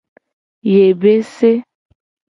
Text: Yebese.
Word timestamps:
Yebese. 0.71 1.51